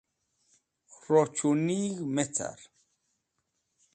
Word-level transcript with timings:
Rochunig̃h 1.05 2.01
me 2.15 2.23
car. 2.35 2.59